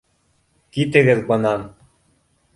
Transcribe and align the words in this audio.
Китегеҙ 0.77 1.23
бынан. 1.29 1.69